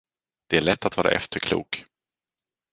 [0.49, 1.85] Det är lätt att vara efterklok.